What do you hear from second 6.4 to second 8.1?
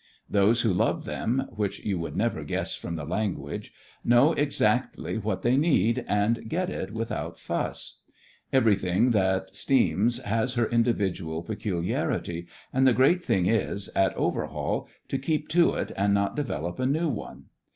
get it without fuss.